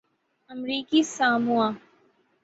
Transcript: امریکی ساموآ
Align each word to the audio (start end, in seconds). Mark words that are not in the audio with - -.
امریکی 0.49 1.01
ساموآ 1.15 1.67